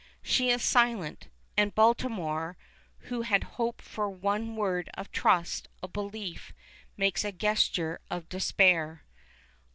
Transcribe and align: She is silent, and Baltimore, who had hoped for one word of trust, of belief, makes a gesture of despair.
She 0.23 0.49
is 0.49 0.63
silent, 0.63 1.27
and 1.55 1.75
Baltimore, 1.75 2.57
who 3.01 3.21
had 3.21 3.43
hoped 3.61 3.83
for 3.83 4.09
one 4.09 4.55
word 4.55 4.89
of 4.95 5.11
trust, 5.11 5.67
of 5.83 5.93
belief, 5.93 6.53
makes 6.97 7.23
a 7.23 7.31
gesture 7.31 8.01
of 8.09 8.27
despair. 8.27 9.03